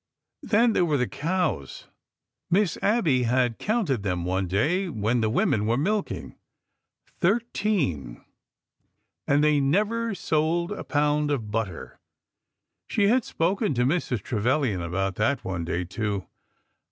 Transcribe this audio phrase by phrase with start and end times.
[0.41, 1.85] Then there were the cows.
[2.49, 6.39] Miss Abby had counted them one day when the women were milking.
[7.19, 8.25] Thirteen!
[9.27, 11.99] And they never sold a pound of butter!
[12.87, 14.23] She had spoken to Mrs.
[14.23, 16.25] Trevilian about that one day too.